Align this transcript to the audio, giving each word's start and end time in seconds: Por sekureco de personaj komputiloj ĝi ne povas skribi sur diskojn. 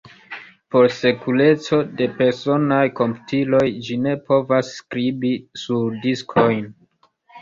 Por 0.75 0.85
sekureco 0.99 1.77
de 1.99 2.07
personaj 2.21 2.81
komputiloj 3.01 3.61
ĝi 3.89 3.99
ne 4.07 4.15
povas 4.31 4.73
skribi 4.79 5.33
sur 5.65 6.01
diskojn. 6.07 6.65